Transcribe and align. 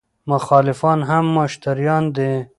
مخالفان 0.31 0.99
هم 1.09 1.25
مشتریان 1.37 2.03
دي. 2.15 2.31